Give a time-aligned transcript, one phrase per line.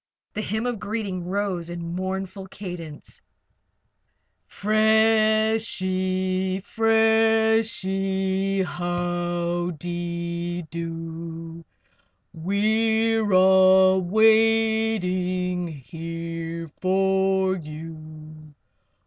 [0.33, 3.21] The hymn of greeting rose in mournful cadence:
[4.47, 6.59] "Freshie!
[6.61, 8.63] Freshie!
[8.63, 11.63] How de do!
[12.33, 18.55] We're all waiting here for you.